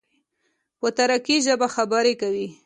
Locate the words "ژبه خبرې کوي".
1.45-2.47